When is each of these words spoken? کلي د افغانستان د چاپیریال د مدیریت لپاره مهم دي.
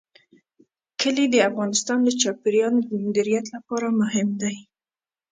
کلي 1.01 1.25
د 1.29 1.35
افغانستان 1.49 1.99
د 2.03 2.09
چاپیریال 2.21 2.75
د 2.81 2.87
مدیریت 3.03 3.45
لپاره 3.55 3.87
مهم 4.01 4.29
دي. 4.41 4.55